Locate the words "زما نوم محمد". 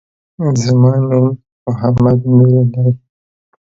0.63-2.19